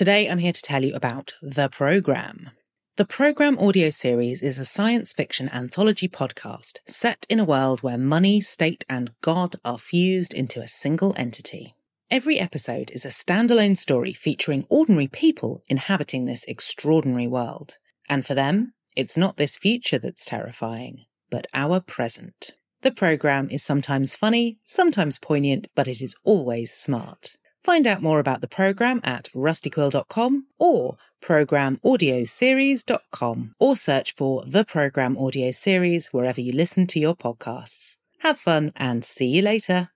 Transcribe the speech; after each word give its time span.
Today 0.00 0.30
I'm 0.30 0.38
here 0.38 0.54
to 0.54 0.62
tell 0.62 0.82
you 0.82 0.94
about 0.94 1.34
The 1.42 1.68
Program. 1.68 2.52
The 2.96 3.04
Program 3.04 3.58
audio 3.58 3.90
series 3.90 4.40
is 4.40 4.58
a 4.58 4.64
science 4.64 5.12
fiction 5.12 5.50
anthology 5.50 6.08
podcast 6.08 6.78
set 6.86 7.26
in 7.28 7.38
a 7.38 7.44
world 7.44 7.82
where 7.82 7.98
money, 7.98 8.40
state, 8.40 8.82
and 8.88 9.12
God 9.20 9.56
are 9.62 9.76
fused 9.76 10.32
into 10.32 10.62
a 10.62 10.68
single 10.68 11.12
entity. 11.18 11.74
Every 12.10 12.40
episode 12.40 12.90
is 12.94 13.04
a 13.04 13.10
standalone 13.10 13.76
story 13.76 14.14
featuring 14.14 14.64
ordinary 14.70 15.06
people 15.06 15.62
inhabiting 15.68 16.24
this 16.24 16.46
extraordinary 16.46 17.26
world. 17.26 17.76
And 18.08 18.24
for 18.24 18.32
them, 18.32 18.72
it's 18.96 19.18
not 19.18 19.36
this 19.36 19.58
future 19.58 19.98
that's 19.98 20.24
terrifying, 20.24 21.04
but 21.30 21.46
our 21.52 21.78
present. 21.78 22.52
The 22.80 22.90
program 22.90 23.50
is 23.50 23.62
sometimes 23.62 24.16
funny, 24.16 24.60
sometimes 24.64 25.18
poignant, 25.18 25.68
but 25.74 25.88
it 25.88 26.00
is 26.00 26.14
always 26.24 26.72
smart. 26.72 27.36
Find 27.62 27.86
out 27.86 28.02
more 28.02 28.20
about 28.20 28.40
the 28.40 28.48
program 28.48 29.02
at 29.04 29.28
rustyquill.com 29.34 30.46
or 30.58 30.96
programaudioseries.com 31.20 33.54
or 33.58 33.76
search 33.76 34.14
for 34.14 34.42
the 34.46 34.64
program 34.64 35.18
audio 35.18 35.50
series 35.50 36.06
wherever 36.08 36.40
you 36.40 36.52
listen 36.52 36.86
to 36.86 36.98
your 36.98 37.14
podcasts. 37.14 37.98
Have 38.20 38.38
fun 38.38 38.72
and 38.76 39.04
see 39.04 39.26
you 39.26 39.42
later. 39.42 39.90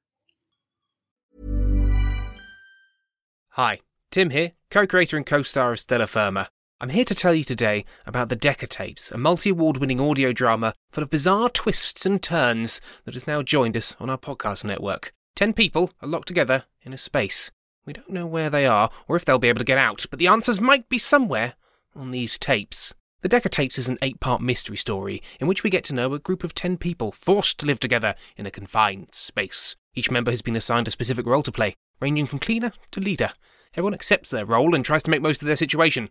Hi, 3.51 3.81
Tim 4.11 4.29
here, 4.31 4.53
co 4.71 4.87
creator 4.87 5.17
and 5.17 5.25
co 5.25 5.43
star 5.43 5.73
of 5.73 5.81
Stellar 5.81 6.07
Firma. 6.07 6.51
I'm 6.81 6.91
here 6.91 7.05
to 7.05 7.15
tell 7.15 7.33
you 7.33 7.45
today 7.45 7.85
about 8.05 8.29
The 8.29 8.37
Decatapes, 8.37 9.13
a 9.13 9.17
multi 9.17 9.49
award 9.51 9.77
winning 9.79 10.01
audio 10.01 10.33
drama 10.33 10.75
full 10.91 11.05
of 11.05 11.11
bizarre 11.11 11.49
twists 11.49 12.05
and 12.05 12.21
turns 12.23 12.83
that 13.05 13.15
has 13.15 13.27
now 13.27 13.41
joined 13.43 13.75
us 13.77 13.97
on 14.01 14.11
our 14.11 14.19
podcast 14.19 14.65
network. 14.65 15.15
Ten 15.35 15.53
people 15.53 15.91
are 16.01 16.09
locked 16.09 16.29
together 16.29 16.65
in 16.83 16.93
a 16.93 16.99
space. 16.99 17.51
We 17.85 17.93
don't 17.93 18.11
know 18.11 18.27
where 18.27 18.51
they 18.51 18.67
are 18.67 18.91
or 19.09 19.17
if 19.17 19.25
they'll 19.25 19.39
be 19.39 19.49
able 19.49 19.59
to 19.59 19.65
get 19.65 19.79
out, 19.79 20.07
but 20.11 20.19
the 20.19 20.29
answers 20.29 20.61
might 20.61 20.89
be 20.89 20.99
somewhere 20.99 21.55
on 21.95 22.13
these 22.13 22.39
tapes. 22.39 22.95
The 23.23 23.29
Decatapes 23.29 23.79
is 23.79 23.89
an 23.89 23.99
eight 24.01 24.21
part 24.21 24.43
mystery 24.43 24.77
story 24.77 25.23
in 25.41 25.47
which 25.47 25.63
we 25.63 25.71
get 25.71 25.83
to 25.85 25.95
know 25.95 26.15
a 26.15 26.19
group 26.19 26.45
of 26.45 26.55
ten 26.55 26.77
people 26.77 27.11
forced 27.11 27.59
to 27.59 27.67
live 27.67 27.81
together 27.81 28.15
in 28.37 28.47
a 28.47 28.51
confined 28.51 29.15
space. 29.15 29.77
Each 29.95 30.11
member 30.11 30.31
has 30.31 30.43
been 30.43 30.57
assigned 30.57 30.89
a 30.89 30.91
specific 30.91 31.27
role 31.27 31.43
to 31.43 31.53
play, 31.53 31.75
ranging 32.01 32.27
from 32.27 32.39
cleaner 32.39 32.73
to 32.93 33.01
leader. 33.01 33.33
Everyone 33.73 33.95
accepts 33.95 34.31
their 34.31 34.45
role 34.45 34.75
and 34.75 34.85
tries 34.85 35.03
to 35.05 35.11
make 35.11 35.23
most 35.23 35.43
of 35.43 35.47
their 35.47 35.57
situation, 35.57 36.11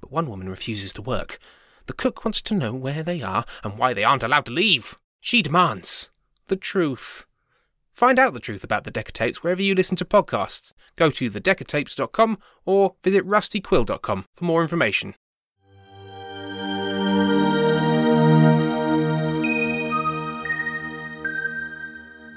but 0.00 0.10
one 0.10 0.28
woman 0.28 0.48
refuses 0.48 0.92
to 0.94 1.02
work. 1.02 1.38
The 1.86 1.92
cook 1.92 2.24
wants 2.24 2.42
to 2.42 2.54
know 2.54 2.74
where 2.74 3.02
they 3.02 3.22
are 3.22 3.44
and 3.62 3.78
why 3.78 3.92
they 3.92 4.04
aren't 4.04 4.24
allowed 4.24 4.46
to 4.46 4.52
leave. 4.52 4.96
She 5.20 5.42
demands 5.42 6.10
the 6.48 6.56
truth. 6.56 7.26
Find 7.94 8.18
out 8.18 8.34
the 8.34 8.40
truth 8.40 8.64
about 8.64 8.82
the 8.82 8.90
Decatapes 8.90 9.36
wherever 9.36 9.62
you 9.62 9.74
listen 9.74 9.96
to 9.98 10.04
podcasts. 10.04 10.74
Go 10.96 11.10
to 11.10 11.30
thedecatapes.com 11.30 12.38
or 12.66 12.96
visit 13.04 13.24
rustyquill.com 13.24 14.24
for 14.34 14.44
more 14.44 14.62
information. 14.62 15.14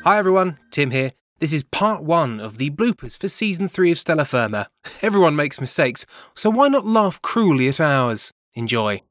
Hi 0.04 0.18
everyone, 0.18 0.60
Tim 0.72 0.92
here. 0.92 1.14
This 1.40 1.52
is 1.52 1.64
part 1.64 2.04
one 2.04 2.40
of 2.40 2.60
the 2.60 2.70
bloopers 2.70 3.18
for 3.18 3.28
season 3.28 3.68
three 3.68 3.92
of 3.92 3.98
Stellar 3.98 4.26
Firma. 4.26 4.68
Everyone 5.02 5.36
makes 5.36 5.60
mistakes, 5.60 6.06
so 6.36 6.52
why 6.52 6.68
not 6.68 6.86
laugh 6.86 7.22
cruelly 7.22 7.68
at 7.68 7.82
ours? 7.82 8.32
Enjoy. 8.54 9.02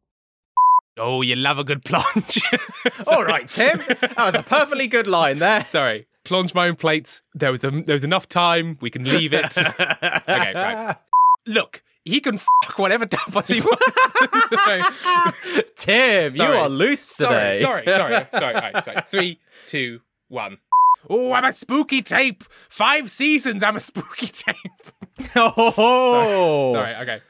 Oh, 0.97 1.23
you 1.23 1.37
love 1.37 1.59
a 1.59 1.65
good 1.65 1.85
plunge. 1.85 2.41
All 3.09 3.25
right, 3.25 3.49
Tim. 3.49 3.79
That 4.01 4.15
was 4.17 4.35
a 4.35 4.43
perfectly 4.43 4.87
good 4.87 5.07
line 5.07 5.39
there. 5.39 5.65
Sorry. 5.65 6.07
Plunge 6.27 6.55
my 6.55 6.67
own 6.67 6.75
plates. 6.75 7.23
There 7.37 7.53
was 7.53 7.63
a, 7.63 7.71
there 7.71 7.95
was 7.95 8.03
enough 8.03 8.29
time. 8.29 8.79
We 8.81 8.91
can 8.91 9.05
leave 9.05 9.33
it. 9.33 9.57
okay, 9.59 10.53
right. 10.55 10.97
Look, 11.47 11.85
he 12.05 12.19
can 12.19 12.37
fuck 12.37 12.81
whatever 12.81 13.07
tapas 13.07 13.53
he 13.53 13.61
wants. 13.61 13.85
Tim, 15.77 16.35
you 16.35 16.43
are 16.43 16.69
loose 16.69 17.17
today. 17.17 17.61
Sorry, 17.61 17.85
sorry, 17.85 18.13
sorry, 18.13 18.27
sorry. 18.35 18.55
Right, 18.55 18.85
sorry. 18.85 19.03
Three, 19.07 19.39
two, 19.67 20.01
one. 20.27 20.59
Oh, 21.09 21.33
I'm 21.33 21.45
a 21.45 21.53
spooky 21.53 22.03
tape. 22.03 22.43
Five 22.51 23.09
seasons. 23.09 23.63
I'm 23.63 23.77
a 23.77 23.81
spooky 23.81 24.27
tape. 24.27 24.57
Oh, 25.37 26.73
Sorry. 26.75 26.95
Okay. 26.97 27.21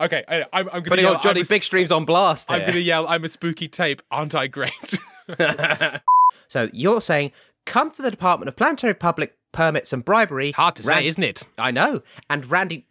Okay. 0.00 0.24
I, 0.28 0.42
I'm, 0.42 0.46
I'm 0.52 0.64
gonna 0.66 0.82
Putting 0.82 1.04
yell, 1.06 1.18
Johnny 1.18 1.40
a, 1.40 1.44
Big 1.44 1.64
Streams 1.64 1.90
on 1.90 2.04
blast. 2.04 2.50
I'm 2.50 2.60
gonna 2.60 2.78
yell. 2.78 3.08
I'm 3.08 3.24
a 3.24 3.28
spooky 3.28 3.68
tape. 3.68 4.02
Aren't 4.10 4.34
I 4.34 4.46
great? 4.46 4.98
So 6.52 6.68
you're 6.74 7.00
saying 7.00 7.32
come 7.66 7.90
to 7.92 8.02
the 8.02 8.10
Department 8.10 8.48
of 8.48 8.56
Planetary 8.56 8.94
Public 8.94 9.36
Permits 9.52 9.92
and 9.92 10.04
Bribery. 10.04 10.52
Hard 10.52 10.76
to 10.76 10.82
say, 10.82 10.94
Ran- 10.94 11.04
isn't 11.04 11.22
it? 11.22 11.46
I 11.58 11.70
know. 11.70 12.02
And 12.28 12.46
Randy. 12.50 12.86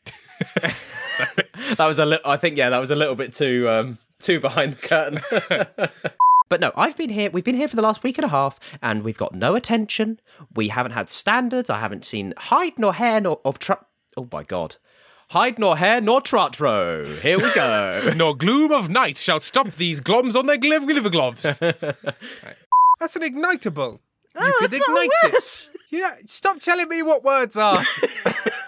that 0.62 1.86
was 1.86 1.98
a 1.98 2.04
little. 2.04 2.28
I 2.28 2.36
think 2.36 2.56
yeah, 2.56 2.70
that 2.70 2.78
was 2.78 2.90
a 2.90 2.96
little 2.96 3.14
bit 3.14 3.32
too 3.32 3.68
um, 3.68 3.98
too 4.18 4.40
behind 4.40 4.72
the 4.72 4.88
curtain. 4.88 5.88
but 6.48 6.60
no, 6.60 6.72
I've 6.74 6.96
been 6.96 7.10
here. 7.10 7.30
We've 7.30 7.44
been 7.44 7.54
here 7.54 7.68
for 7.68 7.76
the 7.76 7.82
last 7.82 8.02
week 8.02 8.18
and 8.18 8.24
a 8.24 8.28
half, 8.28 8.58
and 8.82 9.02
we've 9.02 9.18
got 9.18 9.34
no 9.34 9.54
attention. 9.54 10.20
We 10.54 10.68
haven't 10.68 10.92
had 10.92 11.08
standards. 11.08 11.70
I 11.70 11.78
haven't 11.78 12.04
seen 12.04 12.34
hide 12.36 12.78
nor 12.78 12.94
hair 12.94 13.20
nor 13.20 13.40
of 13.44 13.58
tru- 13.58 13.76
Oh 14.16 14.28
my 14.32 14.42
god. 14.42 14.76
Hide 15.30 15.58
nor 15.58 15.78
hair 15.78 16.00
nor 16.00 16.20
trotro. 16.20 17.06
Here 17.20 17.38
we 17.38 17.54
go. 17.54 18.12
Nor 18.16 18.36
gloom 18.36 18.70
of 18.70 18.90
night 18.90 19.16
shall 19.16 19.40
stop 19.40 19.70
these 19.70 19.98
globs 19.98 20.36
on 20.36 20.44
their 20.44 20.58
gliv 20.58 20.86
globs. 21.06 21.58
That's 23.00 23.16
an 23.16 23.22
ignitable. 23.22 24.00
You 24.34 24.40
oh, 24.40 24.56
could 24.60 24.72
ignite 24.72 25.34
it. 25.34 25.68
You 25.90 26.00
know, 26.00 26.10
stop 26.24 26.58
telling 26.58 26.88
me 26.88 27.02
what 27.02 27.22
words 27.22 27.56
are. 27.56 27.76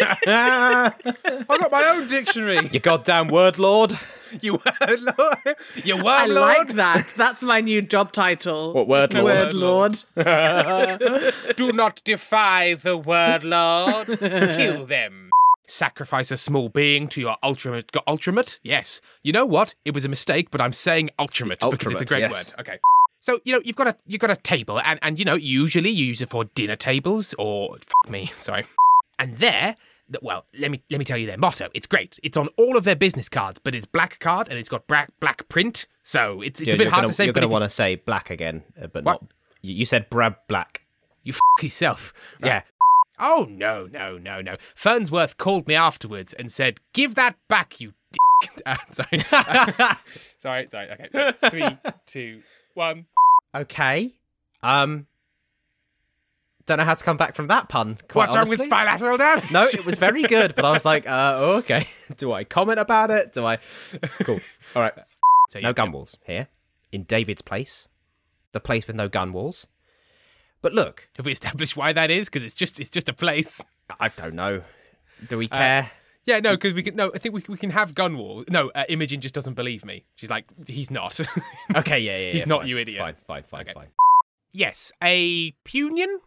I've 0.26 1.48
got 1.48 1.72
my 1.72 1.94
own 1.96 2.06
dictionary. 2.06 2.68
you 2.70 2.80
goddamn 2.80 3.28
word 3.28 3.58
lord. 3.58 3.98
You 4.40 4.54
word 4.54 5.00
lord. 5.00 5.56
You 5.84 5.96
word 5.96 6.06
I 6.06 6.26
lord. 6.26 6.36
like 6.36 6.68
that. 6.74 7.06
That's 7.16 7.42
my 7.42 7.60
new 7.60 7.80
job 7.82 8.12
title. 8.12 8.74
What 8.74 8.88
word 8.88 9.14
lord? 9.14 9.24
Word 9.24 9.54
lord. 9.54 10.02
Do 11.56 11.72
not 11.72 12.02
defy 12.04 12.74
the 12.74 12.96
word 12.96 13.44
lord. 13.44 14.06
Kill 14.18 14.86
them. 14.86 15.30
Sacrifice 15.66 16.30
a 16.30 16.36
small 16.36 16.68
being 16.68 17.08
to 17.08 17.20
your 17.20 17.36
ultimate. 17.42 17.90
Ultimate? 18.06 18.60
Yes. 18.62 19.00
You 19.22 19.32
know 19.32 19.46
what? 19.46 19.74
It 19.84 19.94
was 19.94 20.04
a 20.04 20.08
mistake, 20.08 20.50
but 20.50 20.60
I'm 20.60 20.74
saying 20.74 21.10
ultimate 21.18 21.60
because 21.60 21.72
it's 21.72 21.84
a 21.84 21.88
Ultimate, 21.94 22.08
great 22.08 22.20
yes. 22.20 22.32
word. 22.32 22.60
Okay. 22.60 22.78
So 23.24 23.40
you 23.44 23.54
know 23.54 23.62
you've 23.64 23.76
got 23.76 23.86
a 23.86 23.96
you've 24.06 24.20
got 24.20 24.30
a 24.30 24.36
table, 24.36 24.78
and 24.80 24.98
and 25.00 25.18
you 25.18 25.24
know 25.24 25.34
usually 25.34 25.88
you 25.88 26.04
use 26.04 26.20
it 26.20 26.28
for 26.28 26.44
dinner 26.44 26.76
tables 26.76 27.34
or 27.38 27.78
fuck 28.04 28.10
me, 28.12 28.30
sorry. 28.38 28.66
And 29.18 29.38
there, 29.38 29.76
th- 30.12 30.22
well, 30.22 30.44
let 30.58 30.70
me 30.70 30.82
let 30.90 30.98
me 30.98 31.06
tell 31.06 31.16
you 31.16 31.24
their 31.26 31.38
motto. 31.38 31.70
It's 31.72 31.86
great. 31.86 32.18
It's 32.22 32.36
on 32.36 32.48
all 32.58 32.76
of 32.76 32.84
their 32.84 32.96
business 32.96 33.30
cards, 33.30 33.58
but 33.64 33.74
it's 33.74 33.86
black 33.86 34.18
card 34.20 34.50
and 34.50 34.58
it's 34.58 34.68
got 34.68 34.86
black 34.86 35.10
black 35.20 35.48
print. 35.48 35.86
So 36.02 36.42
it's 36.42 36.60
it's 36.60 36.74
a 36.74 36.76
bit 36.76 36.88
hard 36.88 37.04
gonna, 37.04 37.08
to 37.08 37.14
say. 37.14 37.24
You're 37.24 37.32
going 37.32 37.48
to 37.48 37.52
want 37.52 37.64
to 37.64 37.70
say 37.70 37.94
black 37.94 38.28
again, 38.28 38.62
uh, 38.78 38.88
but 38.88 39.04
What? 39.04 39.22
not. 39.22 39.30
You 39.62 39.86
said 39.86 40.10
Brad 40.10 40.36
Black. 40.46 40.82
you 41.22 41.32
f- 41.32 41.62
yourself. 41.64 42.12
Yeah. 42.42 42.60
Oh 43.18 43.46
no, 43.48 43.86
no, 43.90 44.18
no, 44.18 44.42
no. 44.42 44.56
Fernsworth 44.76 45.38
called 45.38 45.66
me 45.66 45.74
afterwards 45.74 46.34
and 46.34 46.52
said, 46.52 46.80
"Give 46.92 47.14
that 47.14 47.36
back, 47.48 47.80
you 47.80 47.94
dick." 48.42 48.62
Uh, 48.66 48.76
sorry, 48.90 49.18
sorry, 50.36 50.68
sorry. 50.68 50.90
Okay, 50.90 51.32
three, 51.48 51.78
two, 52.04 52.42
one. 52.74 53.06
Okay. 53.54 54.14
Um. 54.62 55.06
Don't 56.66 56.78
know 56.78 56.84
how 56.84 56.94
to 56.94 57.04
come 57.04 57.18
back 57.18 57.34
from 57.34 57.48
that 57.48 57.68
pun. 57.68 57.98
Quite 58.08 58.22
What's 58.30 58.36
wrong 58.36 58.48
with 58.48 58.60
honestly. 58.60 58.70
bilateral 58.70 59.18
damage? 59.18 59.50
No, 59.50 59.64
it 59.64 59.84
was 59.84 59.96
very 59.98 60.22
good, 60.22 60.54
but 60.54 60.64
I 60.64 60.70
was 60.70 60.86
like, 60.86 61.06
uh, 61.06 61.34
oh, 61.36 61.56
okay. 61.58 61.86
Do 62.16 62.32
I 62.32 62.44
comment 62.44 62.78
about 62.80 63.10
it? 63.10 63.34
Do 63.34 63.44
I? 63.44 63.58
Cool. 64.22 64.40
All 64.74 64.80
right. 64.80 64.94
So, 65.50 65.60
No 65.60 65.74
gun 65.74 65.92
walls 65.92 66.16
here 66.24 66.48
in 66.90 67.02
David's 67.02 67.42
place, 67.42 67.86
the 68.52 68.60
place 68.60 68.86
with 68.86 68.96
no 68.96 69.08
gun 69.10 69.34
walls. 69.34 69.66
But 70.62 70.72
look, 70.72 71.10
Have 71.16 71.26
we 71.26 71.32
established 71.32 71.76
why 71.76 71.92
that 71.92 72.10
is? 72.10 72.30
Because 72.30 72.42
it's 72.44 72.54
just 72.54 72.80
it's 72.80 72.88
just 72.88 73.10
a 73.10 73.12
place. 73.12 73.60
I 74.00 74.08
don't 74.08 74.34
know. 74.34 74.62
Do 75.28 75.36
Uh, 75.36 75.38
we 75.40 75.48
care? 75.48 75.90
Yeah, 76.26 76.40
no, 76.40 76.52
because 76.52 76.72
we 76.72 76.82
can. 76.82 76.96
No, 76.96 77.10
I 77.14 77.18
think 77.18 77.34
we 77.34 77.44
we 77.48 77.56
can 77.58 77.70
have 77.70 77.94
gun 77.94 78.16
wall. 78.16 78.44
No, 78.48 78.70
uh, 78.74 78.84
Imogen 78.88 79.20
just 79.20 79.34
doesn't 79.34 79.54
believe 79.54 79.84
me. 79.84 80.04
She's 80.16 80.30
like, 80.30 80.46
he's 80.66 80.90
not. 80.90 81.20
okay, 81.76 81.98
yeah, 81.98 82.16
yeah. 82.18 82.32
he's 82.32 82.42
yeah, 82.42 82.48
not 82.48 82.60
fine, 82.60 82.68
you 82.68 82.78
idiot. 82.78 82.98
Fine, 83.00 83.14
fine, 83.26 83.42
fine, 83.42 83.60
Okay. 83.62 83.72
fine. 83.74 83.88
yes, 84.52 84.90
a 85.02 85.52
punion. 85.64 86.20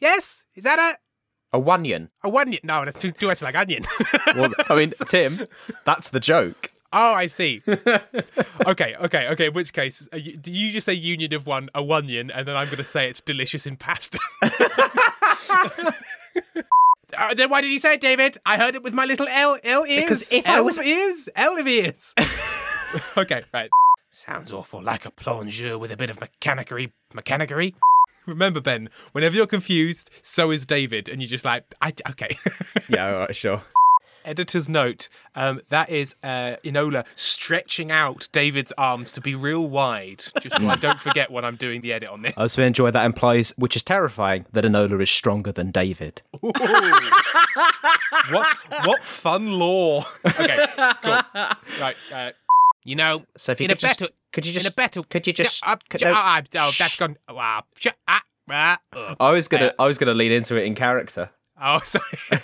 Yes, 0.00 0.44
is 0.56 0.64
that 0.64 0.78
a 0.80 1.56
A 1.56 1.60
onion. 1.70 2.10
a 2.24 2.28
one? 2.28 2.56
No, 2.64 2.84
that's 2.84 2.98
too 2.98 3.12
too 3.12 3.28
much 3.28 3.42
like 3.42 3.54
onion. 3.54 3.84
Well, 4.34 4.52
I 4.68 4.74
mean, 4.74 4.90
Tim, 5.06 5.38
that's 5.84 6.08
the 6.10 6.18
joke. 6.20 6.72
Oh, 6.92 7.12
I 7.14 7.26
see. 7.28 7.60
okay, 7.66 8.94
okay, 8.96 9.28
okay. 9.28 9.46
In 9.46 9.52
which 9.52 9.72
case, 9.72 10.08
uh, 10.12 10.16
you- 10.16 10.36
do 10.36 10.50
you 10.50 10.72
just 10.72 10.84
say 10.86 10.94
union 10.94 11.32
of 11.34 11.46
one, 11.46 11.68
a 11.74 11.80
onion, 11.82 12.30
and 12.32 12.46
then 12.48 12.56
I'm 12.56 12.66
going 12.66 12.78
to 12.78 12.84
say 12.84 13.08
it's 13.08 13.20
delicious 13.20 13.66
in 13.66 13.76
pasta? 13.76 14.18
Uh, 17.18 17.34
then 17.34 17.50
why 17.50 17.60
did 17.60 17.70
you 17.70 17.78
say 17.78 17.94
it, 17.94 18.00
David? 18.00 18.38
I 18.44 18.56
heard 18.56 18.74
it 18.74 18.82
with 18.82 18.94
my 18.94 19.04
little 19.04 19.26
L 19.28 19.58
L 19.64 19.84
ears. 19.86 20.02
Because 20.04 20.32
if 20.32 20.48
I 20.48 20.56
L 20.58 20.64
was- 20.64 20.78
of 20.78 20.84
ears, 20.86 21.28
L 21.36 21.56
of 21.58 21.66
ears. 21.66 22.14
okay, 23.16 23.42
right. 23.52 23.70
Sounds 24.10 24.52
awful 24.52 24.82
like 24.82 25.04
a 25.06 25.10
plongeur 25.10 25.76
with 25.78 25.90
a 25.90 25.96
bit 25.96 26.10
of 26.10 26.18
mechanicery. 26.20 26.92
Mechanicery. 27.14 27.74
Remember, 28.26 28.60
Ben, 28.60 28.88
whenever 29.12 29.36
you're 29.36 29.46
confused, 29.46 30.08
so 30.22 30.50
is 30.50 30.64
David, 30.64 31.08
and 31.08 31.20
you're 31.20 31.28
just 31.28 31.44
like, 31.44 31.64
I 31.82 31.92
okay. 32.10 32.38
Yeah, 32.88 33.08
all 33.12 33.18
right, 33.20 33.36
sure. 33.36 33.60
Editor's 34.24 34.68
note: 34.68 35.08
um, 35.34 35.60
that 35.68 35.90
is 35.90 36.16
uh, 36.22 36.56
Enola 36.64 37.04
stretching 37.14 37.90
out 37.90 38.28
David's 38.32 38.72
arms 38.78 39.12
to 39.12 39.20
be 39.20 39.34
real 39.34 39.66
wide, 39.68 40.24
just 40.40 40.56
so 40.58 40.68
I 40.68 40.76
don't 40.76 41.00
forget 41.00 41.30
when 41.30 41.44
I'm 41.44 41.56
doing 41.56 41.80
the 41.80 41.92
edit 41.92 42.08
on 42.08 42.22
this. 42.22 42.34
I 42.36 42.42
also 42.42 42.62
enjoy 42.62 42.90
that 42.90 43.04
implies, 43.04 43.50
which 43.56 43.76
is 43.76 43.82
terrifying, 43.82 44.46
that 44.52 44.64
Enola 44.64 45.00
is 45.02 45.10
stronger 45.10 45.52
than 45.52 45.70
David. 45.70 46.22
what 46.40 46.56
what 48.84 49.02
fun 49.04 49.52
law? 49.52 50.04
Okay, 50.26 50.66
cool. 51.02 51.20
Right, 51.80 51.96
uh, 52.12 52.30
you 52.84 52.96
know, 52.96 53.24
So 53.36 53.52
if 53.52 53.60
you 53.60 53.64
in 53.64 53.68
could 53.70 53.78
a 53.78 53.80
just- 53.80 54.00
battle, 54.00 54.14
could 54.32 54.46
you 54.46 54.52
in 54.52 54.58
a 54.58 54.62
just- 54.62 54.76
battle, 54.76 55.04
could 55.04 55.26
you 55.26 55.32
just- 55.32 55.66
uh, 55.66 55.76
could- 55.88 56.00
sh- 56.00 56.04
ah, 56.06 56.40
ah, 56.40 56.42
oh, 56.58 56.70
shh. 56.70 56.78
that's 56.78 56.96
gone. 56.96 57.16
Ah, 57.28 57.62
sh- 57.78 57.86
ah, 58.08 58.22
ah, 58.50 58.78
uh. 58.92 59.14
I 59.20 59.32
was 59.32 59.48
gonna, 59.48 59.66
Uh, 59.78 59.82
I 59.82 59.86
was 59.86 59.98
gonna 59.98 60.14
lean 60.14 60.32
into 60.32 60.56
it 60.56 60.64
in 60.64 60.74
character. 60.74 61.30
Oh, 61.62 61.80
sorry. 61.84 62.04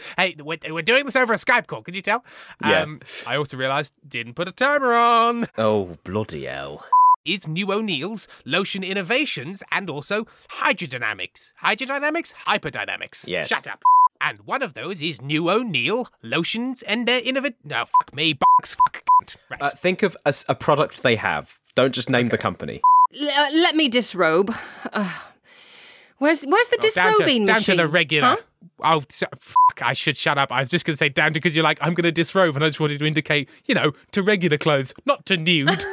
hey, 0.16 0.36
we're, 0.38 0.58
we're 0.70 0.82
doing 0.82 1.04
this 1.04 1.16
over 1.16 1.32
a 1.32 1.36
Skype 1.36 1.66
call. 1.66 1.82
Can 1.82 1.94
you 1.94 2.02
tell? 2.02 2.24
Yeah. 2.64 2.82
Um, 2.82 3.00
I 3.26 3.36
also 3.36 3.56
realised 3.56 3.94
didn't 4.06 4.34
put 4.34 4.48
a 4.48 4.52
timer 4.52 4.92
on. 4.94 5.46
Oh 5.58 5.96
bloody 6.04 6.44
hell! 6.46 6.84
is 7.24 7.48
New 7.48 7.72
O'Neill's 7.72 8.28
Lotion 8.44 8.82
Innovations 8.84 9.62
and 9.72 9.88
also 9.88 10.26
Hydrodynamics. 10.60 11.52
Hydrodynamics? 11.62 12.34
Hyperdynamics. 12.46 13.26
Yes. 13.26 13.48
Shut 13.48 13.66
up. 13.66 13.82
And 14.20 14.40
one 14.40 14.62
of 14.62 14.74
those 14.74 15.00
is 15.02 15.20
New 15.22 15.50
O'Neill 15.50 16.08
Lotions 16.22 16.82
and 16.82 17.06
their 17.08 17.20
Innovat. 17.22 17.54
No, 17.64 17.84
fuck 17.86 18.14
me, 18.14 18.34
box, 18.34 18.74
fuck. 18.86 19.02
cunt. 19.22 19.36
Right. 19.50 19.60
Uh, 19.62 19.70
think 19.70 20.02
of 20.02 20.16
a 20.48 20.54
product 20.54 21.02
they 21.02 21.16
have. 21.16 21.58
Don't 21.74 21.94
just 21.94 22.08
name 22.10 22.28
the 22.28 22.38
company. 22.38 22.80
L- 23.18 23.28
uh, 23.28 23.48
let 23.54 23.74
me 23.74 23.88
disrobe. 23.88 24.54
Uh, 24.92 25.10
where's 26.18 26.44
where's 26.44 26.68
the 26.68 26.76
Oh, 26.78 26.82
down 26.82 27.12
to- 27.12 27.18
disrobing 27.18 27.44
down, 27.46 27.56
machine? 27.56 27.76
to 27.76 27.82
the 27.82 27.88
regular. 27.88 28.28
Huh? 28.28 28.36
Oh, 28.82 29.02
so, 29.08 29.26
fuck, 29.74 29.86
I 29.86 29.92
should 29.92 30.16
shut 30.16 30.38
up. 30.38 30.52
I 30.52 30.60
was 30.60 30.68
just 30.68 30.84
going 30.84 30.94
to 30.94 30.96
say 30.96 31.08
down 31.08 31.32
because 31.32 31.54
you're 31.54 31.64
like, 31.64 31.78
I'm 31.80 31.94
going 31.94 32.04
to 32.04 32.12
disrobe, 32.12 32.54
and 32.54 32.64
I 32.64 32.68
just 32.68 32.80
wanted 32.80 32.98
to 32.98 33.06
indicate, 33.06 33.48
you 33.66 33.74
know, 33.74 33.92
to 34.12 34.22
regular 34.22 34.58
clothes, 34.58 34.94
not 35.06 35.26
to 35.26 35.36
nude. 35.36 35.68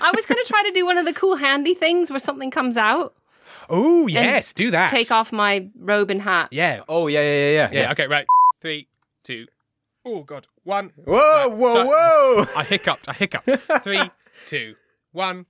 I 0.00 0.12
was 0.14 0.26
going 0.26 0.42
to 0.42 0.44
try 0.48 0.62
to 0.64 0.70
do 0.72 0.84
one 0.84 0.98
of 0.98 1.04
the 1.04 1.12
cool 1.12 1.36
handy 1.36 1.74
things 1.74 2.10
where 2.10 2.18
something 2.20 2.50
comes 2.50 2.76
out. 2.76 3.14
oh, 3.70 4.06
yes, 4.06 4.52
do 4.52 4.70
that. 4.70 4.90
Take 4.90 5.10
off 5.10 5.32
my 5.32 5.68
robe 5.78 6.10
and 6.10 6.22
hat. 6.22 6.48
Yeah. 6.50 6.82
Oh 6.88 7.06
yeah, 7.06 7.20
yeah, 7.20 7.50
yeah, 7.50 7.70
Yeah, 7.72 7.92
okay, 7.92 8.06
right. 8.06 8.26
Three, 8.60 8.88
two, 9.22 9.46
oh, 10.04 10.22
God, 10.22 10.46
one. 10.64 10.90
Whoa, 10.96 11.48
whoa, 11.50 11.74
So- 11.74 11.86
whoa! 11.86 12.44
I 12.56 12.64
hiccuped. 12.64 13.08
I 13.08 13.12
hiccuped. 13.12 13.48
Three, 13.84 14.00
two, 14.46 14.74
one. 15.12 15.46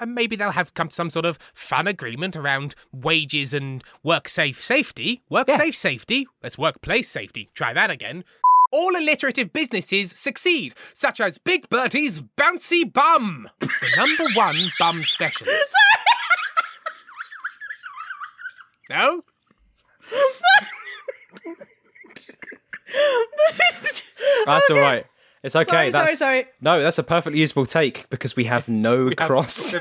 And 0.00 0.14
maybe 0.14 0.34
they'll 0.34 0.52
have 0.52 0.72
come 0.74 0.88
to 0.88 0.94
some 0.94 1.10
sort 1.10 1.26
of 1.26 1.38
fun 1.52 1.86
agreement 1.86 2.34
around 2.34 2.74
wages 2.90 3.52
and 3.52 3.84
work 4.02 4.28
safe 4.28 4.62
safety. 4.62 5.22
Work 5.28 5.50
safe 5.50 5.76
safety. 5.76 6.26
That's 6.40 6.56
workplace 6.56 7.08
safety. 7.08 7.50
Try 7.54 7.74
that 7.74 7.90
again. 7.90 8.24
All 8.72 8.96
alliterative 8.96 9.52
businesses 9.52 10.12
succeed, 10.12 10.74
such 10.94 11.20
as 11.20 11.38
Big 11.38 11.68
Bertie's 11.68 12.22
Bouncy 12.22 12.90
Bum, 12.90 13.48
the 13.58 13.68
number 13.96 14.24
one 14.34 14.54
bum 14.78 15.02
specialist. 15.02 15.60
no? 18.90 19.22
That's 24.46 24.70
all 24.70 24.78
right. 24.78 25.06
It's 25.42 25.56
okay. 25.56 25.70
Sorry, 25.70 25.90
that's, 25.90 26.18
sorry, 26.18 26.42
sorry. 26.42 26.46
No, 26.60 26.82
that's 26.82 26.98
a 26.98 27.02
perfectly 27.02 27.40
usable 27.40 27.64
take 27.64 28.08
because 28.10 28.36
we 28.36 28.44
have 28.44 28.68
no 28.68 29.10
cross. 29.12 29.74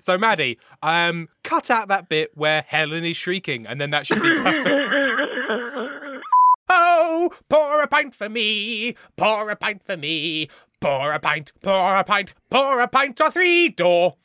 so, 0.00 0.16
Maddie, 0.18 0.58
um, 0.82 1.28
cut 1.44 1.70
out 1.70 1.88
that 1.88 2.08
bit 2.08 2.30
where 2.34 2.64
Helen 2.66 3.04
is 3.04 3.16
shrieking, 3.16 3.66
and 3.66 3.80
then 3.80 3.90
that 3.90 4.06
should 4.06 4.22
be 4.22 4.28
perfect. 4.42 6.24
oh, 6.70 7.30
pour 7.50 7.82
a 7.82 7.86
pint 7.88 8.14
for 8.14 8.28
me, 8.30 8.96
pour 9.16 9.50
a 9.50 9.56
pint 9.56 9.82
for 9.84 9.96
me, 9.98 10.48
pour 10.80 11.12
a 11.12 11.18
pint, 11.20 11.52
pour 11.62 11.96
a 11.96 12.04
pint, 12.04 12.32
pour 12.50 12.80
a 12.80 12.88
pint 12.88 13.20
or 13.20 13.30
three 13.30 13.68
door. 13.68 14.16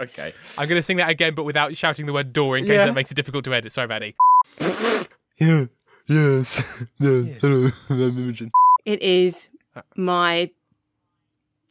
okay. 0.00 0.32
I'm 0.58 0.68
going 0.68 0.78
to 0.78 0.82
sing 0.82 0.96
that 0.96 1.10
again, 1.10 1.34
but 1.34 1.44
without 1.44 1.76
shouting 1.76 2.06
the 2.06 2.12
word 2.12 2.32
door 2.32 2.56
in 2.56 2.64
case 2.64 2.72
Yeah. 2.72 2.86
that 2.86 2.94
makes 2.94 3.10
it 3.10 3.14
difficult 3.14 3.44
to 3.44 3.54
edit. 3.54 3.72
Sorry, 3.72 3.86
Maddie. 3.88 4.14
Yeah. 5.38 5.66
Yes. 6.08 6.84
Yes. 6.98 7.40
Hello. 7.40 7.68
I'm 7.88 8.18
Imogen. 8.18 8.50
It 8.84 9.00
is 9.00 9.48
uh. 9.74 9.80
my 9.96 10.50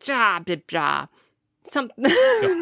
blah, 0.04 0.40
blah, 0.40 0.56
blah. 0.68 1.08
Some. 1.66 1.90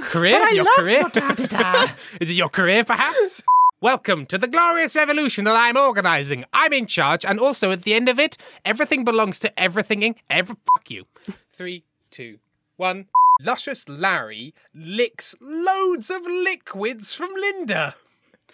Career? 0.03 0.37
But 0.37 0.41
I 0.41 0.51
your 0.51 0.65
loved 0.65 0.79
career? 0.79 0.99
your 0.99 1.09
da-da-da. 1.09 1.87
Is 2.19 2.29
it 2.29 2.33
your 2.33 2.49
career, 2.49 2.83
perhaps? 2.83 3.41
Welcome 3.79 4.25
to 4.25 4.37
the 4.37 4.49
glorious 4.49 4.97
revolution 4.97 5.45
that 5.45 5.55
I'm 5.55 5.77
organising. 5.77 6.43
I'm 6.51 6.73
in 6.73 6.87
charge, 6.87 7.23
and 7.23 7.39
also 7.39 7.71
at 7.71 7.83
the 7.83 7.93
end 7.93 8.09
of 8.09 8.19
it, 8.19 8.35
everything 8.65 9.05
belongs 9.05 9.39
to 9.39 9.57
everything. 9.57 10.15
Every 10.29 10.57
fuck 10.75 10.91
you. 10.91 11.05
Three, 11.53 11.85
two, 12.09 12.39
one. 12.75 13.05
Luscious 13.39 13.87
Larry 13.87 14.53
licks 14.75 15.35
loads 15.39 16.09
of 16.09 16.23
liquids 16.25 17.15
from 17.15 17.29
Linda. 17.33 17.95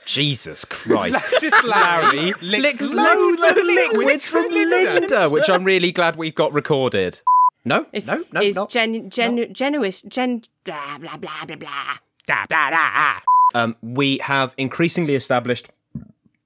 Jesus 0.07 0.65
Christ. 0.69 1.13
Luscious 1.13 1.63
Larry 1.63 2.33
licks, 2.41 2.63
Licks 2.81 2.93
loads 2.93 3.43
of 3.43 3.57
liquids 3.57 4.27
from 4.27 4.45
Linda. 4.49 4.93
Linda, 4.99 5.29
which 5.29 5.49
I'm 5.49 5.63
really 5.63 5.91
glad 5.91 6.15
we've 6.15 6.33
got 6.35 6.53
recorded. 6.53 7.21
No, 7.65 7.85
It's, 7.91 8.07
no, 8.07 8.23
no, 8.31 8.41
it's 8.41 8.55
not. 8.55 8.69
genu- 8.69 9.09
genu- 9.09 9.47
genuous, 9.47 10.07
gen, 10.07 10.41
blah, 10.63 10.97
blah, 10.97 11.17
blah, 11.17 11.45
blah, 11.45 11.55
blah. 11.57 11.93
Da, 12.25 12.45
da, 12.45 12.69
da. 12.69 13.13
Um, 13.53 13.75
we 13.81 14.19
have 14.23 14.53
increasingly 14.57 15.15
established 15.15 15.69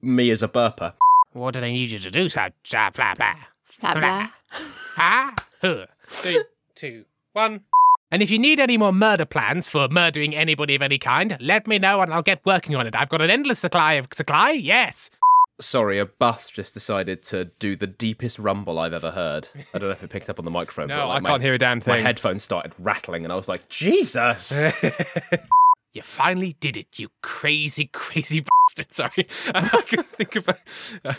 me 0.01 0.31
as 0.31 0.41
a 0.41 0.47
burper. 0.47 0.93
What 1.33 1.53
do 1.53 1.61
they 1.61 1.71
need 1.71 1.89
you 1.89 1.99
to 1.99 2.09
do? 2.11 2.27
So, 2.27 2.47
blah, 2.71 2.89
blah, 2.89 3.13
blah. 3.15 3.35
Blah, 3.81 3.93
blah. 3.93 4.27
Ah, 4.97 5.33
huh. 5.61 5.85
Three, 6.07 6.43
two, 6.75 7.05
one. 7.33 7.61
And 8.11 8.21
if 8.21 8.29
you 8.29 8.37
need 8.39 8.59
any 8.59 8.77
more 8.77 8.91
murder 8.91 9.25
plans 9.25 9.67
for 9.69 9.87
murdering 9.89 10.35
anybody 10.35 10.75
of 10.75 10.81
any 10.81 10.97
kind, 10.97 11.37
let 11.39 11.65
me 11.65 11.79
know 11.79 12.01
and 12.01 12.13
I'll 12.13 12.21
get 12.21 12.45
working 12.45 12.75
on 12.75 12.85
it. 12.85 12.95
I've 12.95 13.07
got 13.09 13.21
an 13.21 13.29
endless 13.29 13.59
supply 13.59 13.93
of 13.93 14.07
supply. 14.13 14.51
Yes. 14.51 15.09
Sorry, 15.61 15.99
a 15.99 16.05
bus 16.07 16.49
just 16.49 16.73
decided 16.73 17.21
to 17.23 17.45
do 17.59 17.75
the 17.75 17.85
deepest 17.87 18.39
rumble 18.39 18.79
I've 18.79 18.93
ever 18.93 19.11
heard. 19.11 19.47
I 19.73 19.77
don't 19.77 19.89
know 19.89 19.91
if 19.91 20.03
it 20.03 20.09
picked 20.09 20.29
up 20.29 20.39
on 20.39 20.45
the 20.45 20.51
microphone. 20.51 20.87
No, 20.87 20.97
but 21.01 21.07
like 21.07 21.17
I 21.17 21.19
my- 21.21 21.29
can't 21.29 21.43
hear 21.43 21.53
a 21.53 21.57
damn 21.57 21.79
thing. 21.79 21.93
My 21.93 21.99
headphones 22.01 22.43
started 22.43 22.73
rattling, 22.79 23.23
and 23.23 23.31
I 23.31 23.35
was 23.35 23.47
like, 23.47 23.69
Jesus! 23.69 24.63
You 25.93 26.01
finally 26.01 26.55
did 26.61 26.77
it, 26.77 26.87
you 26.99 27.09
crazy, 27.21 27.89
crazy 27.91 28.45
bastard. 28.77 28.93
Sorry, 28.93 29.27
I 29.53 29.81
couldn't 29.89 30.07
think 30.07 30.37
of. 30.37 30.47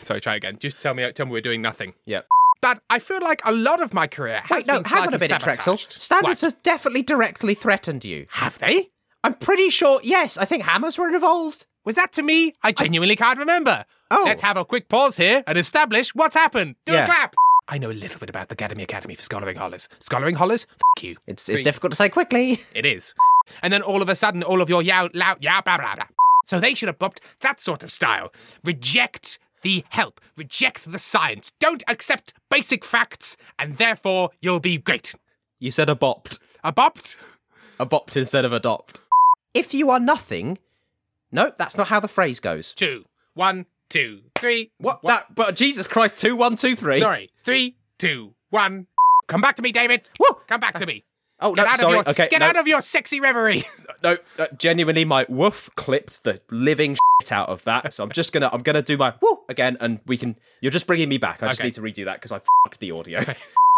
Sorry, 0.03 0.19
try 0.19 0.37
again. 0.37 0.57
Just 0.59 0.81
tell 0.81 0.95
me, 0.95 1.13
tell 1.13 1.27
me 1.27 1.33
we're 1.33 1.43
doing 1.43 1.61
nothing. 1.61 1.93
yep. 2.07 2.27
But 2.63 2.81
I 2.89 2.99
feel 3.01 3.19
like 3.21 3.43
a 3.45 3.53
lot 3.53 3.83
of 3.83 3.93
my 3.93 4.07
career 4.07 4.41
has 4.45 4.51
Wait, 4.51 4.67
no, 4.67 4.77
been 4.81 4.85
hang 4.91 5.07
on 5.09 5.15
a 5.15 5.19
minute, 5.19 5.43
Trexel. 5.43 5.79
sabotaged. 5.79 5.93
Standards 6.01 6.43
What? 6.43 6.47
has 6.53 6.55
definitely 6.63 7.03
directly 7.03 7.55
threatened 7.55 8.05
you. 8.05 8.27
have 8.31 8.59
they? 8.61 8.89
I'm 9.25 9.35
pretty 9.35 9.69
sure, 9.69 10.01
yes, 10.03 10.39
I 10.39 10.45
think 10.47 10.63
hammers 10.65 10.97
were 10.97 11.09
involved. 11.09 11.67
Was 11.85 11.97
that 11.97 12.13
to 12.13 12.23
me? 12.23 12.55
I 12.63 12.73
genuinely 12.73 13.17
can't 13.17 13.39
remember. 13.39 13.85
Oh. 14.11 14.23
Let's 14.25 14.43
have 14.43 14.57
a 14.57 14.65
quick 14.65 14.89
pause 14.89 15.17
here 15.17 15.43
and 15.47 15.59
establish 15.59 16.15
what's 16.15 16.35
happened. 16.37 16.77
Do 16.87 16.93
Yeah. 16.93 17.03
a 17.05 17.07
clap. 17.07 17.35
I 17.69 17.79
know 17.79 17.91
a 17.91 17.93
little 17.93 18.19
bit 18.21 18.29
about 18.31 18.49
the 18.49 18.55
Academy 18.55 18.83
Academy 18.83 19.15
for 19.15 19.23
Scholaring 19.23 19.57
Hollers. 19.57 19.89
Scholaring 20.01 20.35
Hollers? 20.37 20.67
F 20.99 21.03
you. 21.05 21.17
It's, 21.27 21.49
it's 21.49 21.57
Three. 21.59 21.63
difficult 21.65 21.93
to 21.93 21.97
say 21.97 22.09
quickly. 22.09 22.61
It 22.75 22.85
is. 22.87 23.15
And 23.63 23.73
then 23.73 23.83
all 23.83 24.03
of 24.03 24.09
a 24.09 24.15
sudden, 24.17 24.43
all 24.43 24.61
of 24.61 24.69
your 24.69 24.83
yow, 24.83 25.09
loud, 25.15 25.43
yow, 25.43 25.61
blah, 25.63 25.79
blah, 25.79 25.95
blah. 25.97 26.05
So 26.47 26.59
they 26.61 26.75
should 26.75 26.89
adopt 26.89 27.21
that 27.41 27.61
sort 27.61 27.83
of 27.85 27.91
style. 27.93 28.33
Reject 28.65 29.39
the 29.63 29.85
help. 29.91 30.21
Reject 30.37 30.91
the 30.91 30.99
science. 30.99 31.53
Don't 31.59 31.83
accept 31.89 32.35
basic 32.51 32.85
facts, 32.85 33.37
and 33.59 33.77
therefore 33.79 34.31
you'll 34.41 34.61
be 34.61 34.79
great. 34.79 35.15
You 35.59 35.71
said 35.71 35.89
abopt. 35.89 36.39
Abopt? 36.63 37.17
Abopt 37.81 38.17
instead 38.17 38.45
of 38.45 38.53
adopt. 38.53 39.01
If 39.55 39.75
you 39.75 39.91
are 39.91 40.01
nothing. 40.01 40.59
Nope, 41.31 41.55
that's 41.57 41.77
not 41.77 41.89
how 41.89 42.01
the 42.01 42.09
phrase 42.09 42.41
goes. 42.41 42.73
Two, 42.73 43.05
one, 43.35 43.67
two, 43.89 44.23
three. 44.37 44.71
What? 44.79 45.01
That, 45.03 45.35
but 45.35 45.57
Jesus 45.57 45.87
Christ, 45.87 46.17
two, 46.17 46.37
one, 46.37 46.57
two, 46.57 46.77
three. 46.77 47.01
Sorry. 47.01 47.31
Three, 47.45 47.77
two, 47.99 48.35
one. 48.51 48.87
Come 49.29 49.41
back 49.41 49.57
to 49.57 49.63
me, 49.63 49.73
David. 49.73 50.11
Woo! 50.21 50.37
Come 50.47 50.61
back 50.61 50.77
to 50.79 50.87
me. 50.87 51.05
Oh, 51.43 51.55
Get 51.55 51.65
no, 51.65 51.69
out 51.71 51.79
sorry. 51.79 51.99
Of 51.99 52.07
your, 52.07 52.11
okay, 52.11 52.29
get 52.31 52.39
no, 52.39 52.47
out 52.47 52.57
of 52.57 52.67
your 52.69 52.81
sexy 52.81 53.21
reverie. 53.21 53.65
no, 54.03 54.17
uh, 54.39 54.47
genuinely, 54.57 55.05
my 55.05 55.27
woof 55.29 55.69
clipped 55.75 56.25
the 56.25 56.41
living 56.51 56.97
shit 57.23 57.33
out 57.33 57.49
of 57.49 57.65
that. 57.65 57.93
So 57.93 58.05
I'm 58.05 58.11
just 58.13 58.33
gonna, 58.33 58.49
I'm 58.53 58.63
gonna 58.63 58.83
do 58.83 58.97
my 58.97 59.13
woo 59.21 59.41
again, 59.49 59.77
and 59.81 60.01
we 60.07 60.17
can. 60.17 60.37
You're 60.61 60.73
just 60.73 60.87
bringing 60.87 61.09
me 61.09 61.19
back. 61.19 61.43
I 61.43 61.49
just 61.49 61.61
Okay. 61.61 61.67
need 61.69 61.75
to 61.75 61.81
redo 61.83 62.05
that 62.05 62.15
because 62.15 62.33
I 62.33 62.41
fucked 62.65 62.79
the 62.81 62.93
audio. 62.93 63.25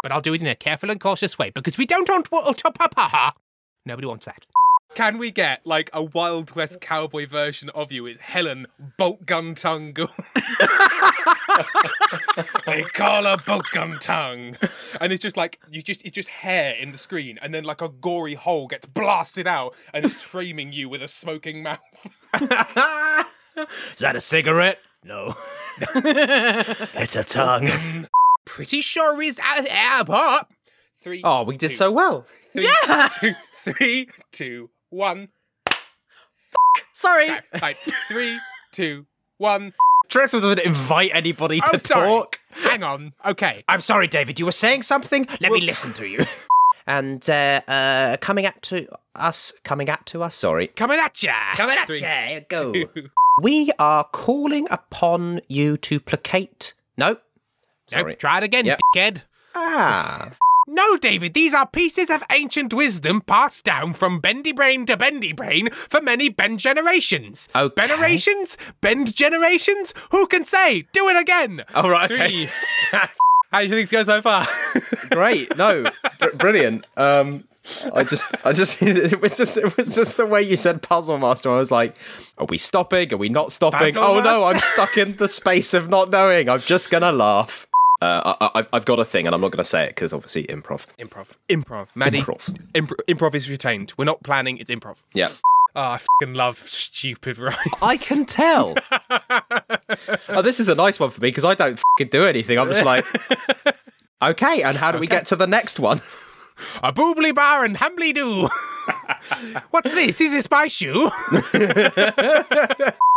but 0.02 0.12
I'll 0.12 0.20
do 0.20 0.34
it 0.34 0.42
in 0.42 0.46
a 0.46 0.54
careful 0.54 0.90
and 0.90 1.00
cautious 1.00 1.38
way 1.38 1.50
because 1.50 1.78
we 1.78 1.86
don't 1.86 2.08
want 2.10 2.28
ultra 2.32 2.70
Nobody 3.86 4.06
wants 4.06 4.26
that. 4.26 4.44
Can 4.94 5.18
we 5.18 5.30
get 5.32 5.66
like 5.66 5.90
a 5.92 6.02
Wild 6.02 6.54
West 6.54 6.80
cowboy 6.80 7.26
version 7.26 7.68
of 7.70 7.90
you? 7.90 8.06
Is 8.06 8.18
Helen 8.18 8.66
Bolt 8.96 9.26
Gun 9.26 9.54
Tongue? 9.54 9.96
they 12.66 12.82
call 12.82 13.24
her 13.24 13.36
Bolt 13.46 13.66
Gun 13.72 13.98
Tongue, 14.00 14.56
and 15.00 15.12
it's 15.12 15.22
just 15.22 15.36
like 15.36 15.60
you 15.70 15.82
just 15.82 16.04
it's 16.04 16.14
just 16.14 16.28
hair 16.28 16.74
in 16.74 16.90
the 16.90 16.98
screen, 16.98 17.38
and 17.42 17.54
then 17.54 17.64
like 17.64 17.80
a 17.80 17.88
gory 17.88 18.34
hole 18.34 18.66
gets 18.66 18.86
blasted 18.86 19.46
out, 19.46 19.74
and 19.92 20.04
it's 20.04 20.22
framing 20.22 20.72
you 20.72 20.88
with 20.88 21.02
a 21.02 21.08
smoking 21.08 21.62
mouth. 21.62 21.80
Is 23.56 24.00
that 24.00 24.16
a 24.16 24.20
cigarette? 24.20 24.78
No. 25.04 25.34
it's 25.78 27.14
a 27.14 27.24
tongue. 27.24 27.68
Pretty 28.44 28.80
sure 28.80 29.20
he's 29.20 29.38
at 29.38 29.62
the 29.62 29.74
airport. 29.74 30.46
Three. 31.02 31.20
Oh, 31.22 31.42
we 31.44 31.56
did 31.56 31.68
two, 31.68 31.74
so 31.74 31.92
well. 31.92 32.26
Three, 32.52 32.68
two, 33.20 33.32
three, 33.64 34.08
two, 34.32 34.70
one. 34.90 35.28
Sorry. 36.94 37.28
Right, 37.28 37.42
right. 37.60 37.76
Three, 38.08 38.40
two, 38.72 39.06
one. 39.38 39.74
Trexel 40.08 40.40
doesn't 40.40 40.60
invite 40.60 41.10
anybody 41.14 41.60
to 41.60 41.66
Oh, 41.74 41.78
talk. 41.78 42.40
Hang 42.50 42.82
on. 42.82 43.12
Okay. 43.26 43.64
I'm 43.68 43.80
sorry, 43.80 44.06
David. 44.06 44.38
You 44.38 44.46
were 44.46 44.52
saying 44.52 44.82
something. 44.82 45.26
Let 45.40 45.52
me 45.52 45.60
listen 45.60 45.92
to 45.94 46.06
you. 46.06 46.20
and 46.86 47.28
uh, 47.28 47.60
uh, 47.66 48.16
coming 48.18 48.46
at 48.46 48.60
to 48.62 48.86
us, 49.14 49.52
coming 49.64 49.88
at 49.88 50.06
to 50.06 50.22
us. 50.22 50.34
Sorry, 50.34 50.68
Coming 50.68 50.98
at 51.00 51.22
ya. 51.22 51.32
coming 51.56 51.76
at 51.78 51.86
Three, 51.86 52.00
you. 52.34 52.40
Go. 52.48 52.72
two. 52.72 52.88
We 53.40 53.72
are 53.78 54.04
calling 54.12 54.68
upon 54.70 55.40
you 55.48 55.76
to 55.78 55.98
placate. 56.00 56.74
No. 56.96 57.16
Sorry. 57.86 58.12
Nope, 58.12 58.18
try 58.18 58.38
it 58.38 58.44
again, 58.44 58.66
Yep. 58.66 58.78
dickhead. 58.94 59.22
Ah. 59.54 60.30
No, 60.66 60.96
David, 60.96 61.34
these 61.34 61.52
are 61.54 61.66
pieces 61.66 62.08
of 62.10 62.22
ancient 62.30 62.72
wisdom 62.72 63.20
passed 63.20 63.64
down 63.64 63.92
from 63.92 64.20
bendy 64.20 64.52
brain 64.52 64.86
to 64.86 64.96
bendy 64.96 65.32
brain 65.32 65.70
for 65.70 66.00
many 66.00 66.28
bend 66.28 66.58
generations. 66.58 67.48
Oh, 67.54 67.64
Okay. 67.66 67.86
Generations? 67.88 68.56
Bend 68.80 69.14
generations? 69.14 69.92
Who 70.10 70.26
can 70.26 70.44
say? 70.44 70.86
Do 70.92 71.08
it 71.08 71.16
again. 71.16 71.64
Oh, 71.74 71.88
right, 71.88 72.10
okay. 72.10 72.46
Three. 72.46 72.48
How 73.52 73.58
do 73.60 73.64
you 73.64 73.70
think 73.70 73.82
it's 73.82 73.92
going 73.92 74.04
so 74.04 74.20
far? 74.22 74.46
Great. 75.10 75.56
No. 75.56 75.84
Br- 76.18 76.36
brilliant. 76.36 76.86
Um. 76.96 77.44
I 77.94 78.04
just, 78.04 78.26
I 78.44 78.52
just, 78.52 78.82
it 78.82 79.22
was 79.22 79.38
just, 79.38 79.56
it 79.56 79.74
was 79.78 79.94
just 79.94 80.18
the 80.18 80.26
way 80.26 80.42
you 80.42 80.54
said 80.56 80.82
puzzle 80.82 81.16
master. 81.16 81.50
I 81.50 81.56
was 81.56 81.70
like, 81.70 81.96
are 82.36 82.44
we 82.46 82.58
stopping? 82.58 83.10
Are 83.12 83.16
we 83.16 83.30
not 83.30 83.52
stopping? 83.52 83.94
Puzzle 83.94 84.02
oh 84.02 84.20
no, 84.20 84.44
I'm 84.44 84.58
stuck 84.58 84.98
in 84.98 85.16
the 85.16 85.28
space 85.28 85.72
of 85.72 85.88
not 85.88 86.10
knowing. 86.10 86.50
I'm 86.50 86.58
just 86.58 86.90
gonna 86.90 87.10
laugh. 87.12 87.66
Uh, 88.04 88.50
I, 88.54 88.66
I've 88.72 88.84
got 88.84 88.98
a 88.98 89.04
thing, 89.04 89.26
and 89.26 89.34
I'm 89.34 89.40
not 89.40 89.50
going 89.52 89.62
to 89.64 89.68
say 89.68 89.84
it 89.84 89.88
because 89.88 90.12
obviously 90.12 90.44
improv. 90.44 90.86
improv. 90.98 91.28
Improv. 91.48 91.88
Maddie. 91.94 92.20
Improv. 92.20 92.54
Impro- 92.74 93.00
improv 93.08 93.34
is 93.34 93.48
retained. 93.48 93.92
We're 93.96 94.04
not 94.04 94.22
planning, 94.22 94.58
it's 94.58 94.70
improv. 94.70 94.96
Yeah, 95.14 95.30
Oh, 95.76 95.80
I 95.82 96.00
fing 96.20 96.34
love 96.34 96.56
stupid 96.58 97.36
rhymes. 97.38 97.56
I 97.82 97.96
can 97.96 98.24
tell. 98.26 98.76
oh, 100.28 100.40
this 100.42 100.60
is 100.60 100.68
a 100.68 100.74
nice 100.76 101.00
one 101.00 101.10
for 101.10 101.20
me 101.20 101.28
because 101.28 101.44
I 101.44 101.54
don't 101.54 101.80
fing 101.98 102.08
do 102.08 102.24
anything. 102.26 102.58
I'm 102.58 102.68
just 102.68 102.84
like, 102.92 103.04
okay, 104.22 104.62
and 104.62 104.76
how 104.76 104.92
do 104.92 104.98
we 105.00 105.08
get 105.08 105.26
to 105.26 105.36
the 105.36 105.46
next 105.48 105.80
one? 105.80 105.98
A 106.84 106.92
boobly 106.92 107.34
bar 107.34 107.64
and 107.64 107.76
hambly 107.76 108.14
do. 108.14 108.48
What's 109.70 109.90
this? 109.90 110.20
Is 110.20 110.30
this 110.32 110.48
my 110.48 110.68
shoe? 110.68 111.10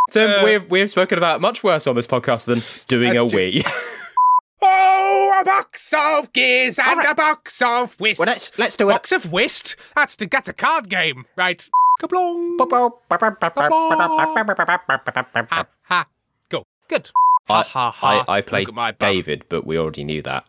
Tim, 0.09 0.43
we've 0.43 0.71
we've 0.71 0.89
spoken 0.89 1.19
about 1.19 1.41
much 1.41 1.63
worse 1.63 1.85
on 1.85 1.95
this 1.95 2.07
podcast 2.07 2.45
than 2.45 2.61
doing 2.87 3.15
a 3.17 3.25
wee. 3.25 3.63
Oh, 4.61 5.37
a 5.39 5.45
box 5.45 5.93
of 5.95 6.33
gears 6.33 6.79
and 6.79 6.87
Alright. 6.87 7.09
a 7.11 7.15
box 7.15 7.61
of 7.61 7.99
whist. 7.99 8.19
Well, 8.19 8.27
let's- 8.27 8.57
let's 8.57 8.75
do 8.75 8.89
it. 8.89 8.93
Box 8.93 9.11
of 9.11 9.31
whist? 9.31 9.75
That's 9.95 10.15
the, 10.15 10.25
that's 10.25 10.49
a 10.49 10.53
card 10.53 10.89
game, 10.89 11.25
right? 11.35 11.67
Kablong. 12.01 12.57
Ha, 15.49 15.67
ha. 15.83 16.07
Go. 16.49 16.65
Good. 16.87 17.11
I, 17.49 17.53
Ha, 17.53 17.63
ha, 17.63 17.91
ha. 17.91 18.25
I, 18.27 18.37
I 18.37 18.41
played 18.41 18.71
my. 18.73 18.91
David, 18.91 19.45
but 19.49 19.65
we 19.65 19.77
already 19.77 20.03
knew 20.03 20.21
that. 20.23 20.45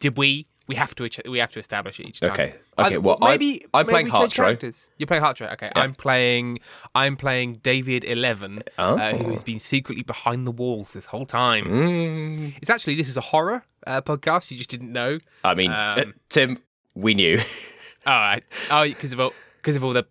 Did 0.00 0.16
we? 0.18 0.46
We 0.72 0.76
have 0.76 0.94
to. 0.96 1.02
We 1.34 1.38
have 1.38 1.52
to 1.52 1.60
establish 1.60 2.00
it 2.00 2.06
each 2.08 2.20
time. 2.20 2.30
Okay. 2.32 2.54
I- 2.78 2.86
Okay, 2.86 2.98
well, 2.98 3.18
I- 3.20 3.30
maybe 3.30 3.64
I'm 3.74 3.86
maybe 3.86 3.92
playing 3.92 4.06
we 4.06 4.12
change 4.12 4.34
Heartthrow. 4.36 4.88
You're 4.98 5.06
playing 5.06 5.22
Heartthrow. 5.22 5.52
Okay. 5.54 5.70
I'm 5.76 5.94
playing. 5.94 6.58
I'm 6.94 7.16
playing 7.16 7.48
David 7.62 8.02
Eleven, 8.04 8.62
Oh. 8.78 8.98
uh, 8.98 9.12
who 9.14 9.30
has 9.32 9.44
been 9.44 9.58
secretly 9.58 10.02
behind 10.02 10.46
the 10.46 10.50
walls 10.62 10.94
this 10.94 11.06
whole 11.06 11.26
time. 11.26 11.64
Mm. 11.66 12.54
It's 12.60 12.70
actually 12.70 12.94
this 12.96 13.08
is 13.08 13.16
a 13.16 13.26
horror 13.32 13.64
uh, 13.86 14.00
podcast. 14.00 14.50
You 14.50 14.56
just 14.58 14.70
didn't 14.70 14.92
know. 14.92 15.18
I 15.44 15.54
mean, 15.54 15.70
Um, 15.70 15.98
uh, 15.98 16.04
Tim, 16.28 16.58
we 16.94 17.14
knew. 17.14 17.38
All 18.06 18.14
right. 18.28 18.42
Oh, 18.70 18.84
because 18.84 19.12
of 19.12 19.20
all 19.20 19.32
because 19.58 19.76
of 19.76 19.84
all 19.84 19.92
the. 19.92 20.06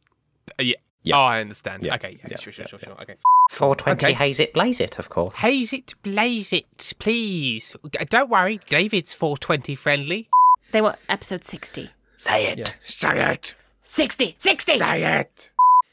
Uh, 0.60 0.64
yeah. 0.64 0.76
Yeah. 1.04 1.18
Oh, 1.18 1.22
I 1.22 1.42
understand. 1.42 1.82
Yeah. 1.84 1.96
Okay. 1.96 2.12
Yeah, 2.20 2.28
Yeah. 2.32 2.38
Sure. 2.38 2.54
Sure. 2.54 2.68
Sure. 2.68 2.78
Sure. 2.80 2.94
Okay. 3.02 3.16
420 3.52 4.06
Okay. 4.06 4.14
haze 4.14 4.40
it, 4.40 4.54
blaze 4.54 4.80
it, 4.80 5.00
of 5.00 5.10
course. 5.10 5.36
Haze 5.38 5.74
it, 5.74 5.96
blaze 6.04 6.54
it, 6.54 6.94
please. 7.00 7.76
Don't 8.10 8.30
worry, 8.30 8.60
David's 8.70 9.14
420 9.14 9.76
friendly. 9.76 10.30
They 10.72 10.82
want 10.82 10.98
episode 11.10 11.44
60. 11.44 11.90
Say 12.18 12.52
it. 12.52 12.76
Say 12.86 13.32
it. 13.32 13.56
60, 13.84 14.36
60. 14.38 14.78
Say 14.78 15.20
it. 15.20 15.50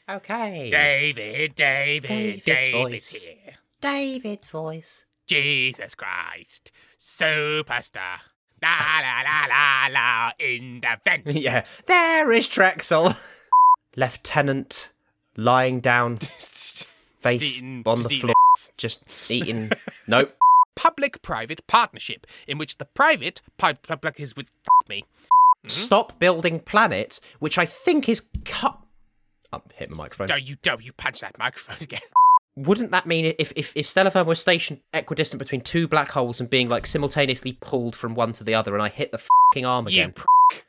Okay. 0.09 0.69
David, 0.71 1.55
David, 1.55 2.07
David's 2.07 2.43
David's 2.45 2.71
voice. 2.71 3.13
here. 3.13 3.53
David's 3.81 4.49
voice. 4.49 5.05
Jesus 5.27 5.95
Christ. 5.95 6.71
Superstar. 6.99 8.19
La 8.61 8.69
la 9.01 9.21
la 9.21 9.45
la 9.47 9.87
la 9.91 10.31
in 10.39 10.81
the 10.81 10.97
vent. 11.05 11.25
Yeah. 11.35 11.63
There 11.85 12.31
is 12.31 12.47
Trexel. 12.49 13.15
Lieutenant 13.95 14.91
lying 15.37 15.79
down, 15.79 16.17
face 16.17 17.57
eating- 17.59 17.83
on 17.85 17.97
just 17.97 18.09
the 18.09 18.15
eating 18.15 18.21
floor, 18.27 18.35
just 18.77 19.31
eating. 19.31 19.71
nope. 20.07 20.35
Public-private 20.75 21.67
partnership 21.67 22.25
in 22.47 22.57
which 22.57 22.77
the 22.77 22.85
private 22.85 23.41
pi- 23.57 23.73
public 23.73 24.19
is 24.19 24.35
with 24.35 24.47
f- 24.47 24.89
me. 24.89 25.01
Mm-hmm. 25.01 25.69
Stop 25.69 26.19
building 26.19 26.59
planets, 26.59 27.19
which 27.39 27.57
I 27.57 27.65
think 27.65 28.07
is 28.07 28.29
cut. 28.45 28.79
I'm 29.51 29.61
oh, 29.65 29.71
hitting 29.75 29.95
my 29.97 30.03
microphone. 30.03 30.27
Don't 30.27 30.47
you 30.47 30.55
don't 30.61 30.83
you 30.83 30.93
punch 30.93 31.21
that 31.21 31.37
microphone 31.37 31.77
again. 31.81 32.01
Wouldn't 32.55 32.91
that 32.91 33.05
mean 33.05 33.33
if 33.39 33.51
if 33.55 33.71
if 33.75 33.87
Stellar 33.87 34.23
was 34.23 34.39
stationed 34.39 34.81
equidistant 34.93 35.39
between 35.39 35.61
two 35.61 35.87
black 35.87 36.09
holes 36.11 36.39
and 36.39 36.49
being 36.49 36.69
like 36.69 36.85
simultaneously 36.85 37.57
pulled 37.61 37.95
from 37.95 38.15
one 38.15 38.31
to 38.33 38.43
the 38.43 38.53
other, 38.55 38.73
and 38.73 38.83
I 38.83 38.89
hit 38.89 39.11
the 39.11 39.17
fucking 39.17 39.65
arm 39.65 39.87
You 39.87 40.01
again? 40.01 40.13
prick. 40.13 40.65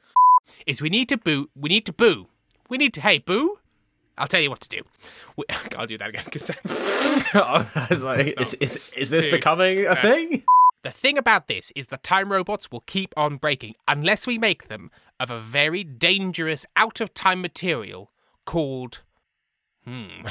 Is 0.66 0.80
we 0.82 0.88
need 0.88 1.08
to 1.08 1.16
boo. 1.16 1.50
We 1.54 1.68
need 1.68 1.86
to 1.86 1.92
boo. 1.92 2.28
We 2.68 2.78
need 2.78 2.94
to. 2.94 3.00
Hey, 3.00 3.18
boo. 3.18 3.58
I'll 4.18 4.26
tell 4.28 4.40
you 4.40 4.50
what 4.50 4.60
to 4.60 4.68
do. 4.68 4.82
We, 5.36 5.44
I'll 5.76 5.86
do 5.86 5.98
that 5.98 6.08
again 6.08 6.22
because 6.24 6.42
that's 6.48 7.34
I 7.34 7.86
was 7.90 8.02
like, 8.04 8.40
is, 8.40 8.54
is, 8.54 8.92
is 8.96 9.10
this 9.10 9.24
Two. 9.24 9.30
becoming 9.30 9.86
a 9.86 9.90
Uh, 9.90 10.02
thing? 10.02 10.42
the 10.82 10.90
thing 10.90 11.18
about 11.18 11.46
this 11.46 11.72
is 11.76 11.88
the 11.88 11.98
time 11.98 12.32
robots 12.32 12.70
will 12.70 12.80
keep 12.86 13.12
on 13.16 13.36
breaking 13.36 13.74
unless 13.86 14.26
we 14.26 14.38
make 14.38 14.68
them 14.68 14.90
of 15.18 15.30
a 15.30 15.40
very 15.40 15.84
dangerous 15.84 16.64
out 16.76 17.00
of 17.00 17.12
time 17.14 17.40
material 17.42 18.10
called 18.46 19.00
hmm. 19.84 20.06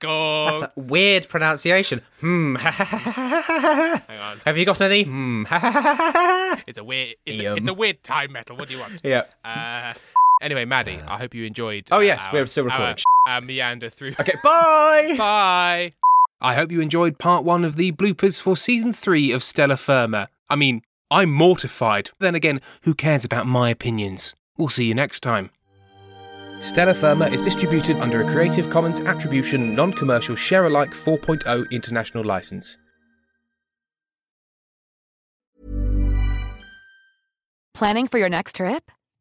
Go. 0.00 0.46
That's 0.46 0.62
a 0.62 0.72
weird 0.80 1.28
pronunciation. 1.28 2.00
Hmm. 2.20 2.54
Hang 2.54 4.18
on. 4.20 4.38
Have 4.46 4.56
you 4.56 4.64
got 4.64 4.80
any? 4.80 5.02
Hmm. 5.02 5.44
It's 6.66 6.78
a 6.78 6.84
weird. 6.84 7.16
It's 7.26 7.40
a, 7.40 7.56
it's 7.56 7.68
a 7.68 7.74
weird 7.74 8.02
time 8.02 8.32
metal. 8.32 8.56
What 8.56 8.68
do 8.68 8.74
you 8.74 8.80
want? 8.80 9.02
yeah. 9.04 9.24
Uh, 9.44 9.92
anyway, 10.40 10.64
Maddie, 10.64 11.00
I 11.06 11.18
hope 11.18 11.34
you 11.34 11.44
enjoyed. 11.44 11.88
Oh, 11.90 11.98
uh, 11.98 12.00
yes, 12.00 12.26
our- 12.26 12.32
we're 12.32 12.46
still 12.46 12.64
recording. 12.64 12.96
Our, 13.28 13.34
our 13.36 13.40
meander 13.42 13.90
through. 13.90 14.14
Okay. 14.18 14.34
Bye. 14.42 15.14
Bye. 15.18 15.92
I 16.40 16.54
hope 16.54 16.72
you 16.72 16.80
enjoyed 16.80 17.18
part 17.18 17.44
one 17.44 17.64
of 17.64 17.76
the 17.76 17.92
bloopers 17.92 18.40
for 18.40 18.56
season 18.56 18.92
three 18.94 19.30
of 19.30 19.42
Stellar 19.42 19.76
Firma. 19.76 20.28
I 20.48 20.56
mean, 20.56 20.80
I'm 21.10 21.30
mortified. 21.30 22.10
Then 22.18 22.34
again, 22.34 22.60
who 22.84 22.94
cares 22.94 23.24
about 23.24 23.46
my 23.46 23.68
opinions? 23.68 24.34
We'll 24.56 24.68
see 24.68 24.86
you 24.86 24.94
next 24.94 25.20
time. 25.20 25.50
Stellar 26.62 26.94
Firma 26.94 27.26
is 27.28 27.42
distributed 27.42 27.96
under 27.98 28.22
a 28.22 28.30
Creative 28.30 28.68
Commons 28.70 29.00
Attribution 29.00 29.74
Non 29.74 29.92
Commercial 29.92 30.34
Share 30.34 30.64
Alike 30.64 30.90
4.0 30.92 31.70
international 31.70 32.24
license. 32.24 32.78
Planning 37.74 38.08
for 38.08 38.18
your 38.18 38.28
next 38.28 38.56
trip? 38.56 38.90